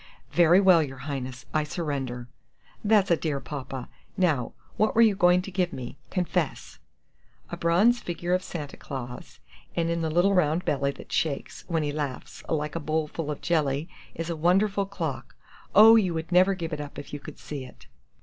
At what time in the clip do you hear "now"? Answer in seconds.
4.17-4.53